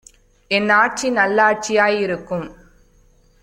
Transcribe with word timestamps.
என்னாட்சி 0.51 1.09
நல்லாட்சி 1.09 1.73
யாயி 1.73 2.05
ருக்கும்! 2.05 2.47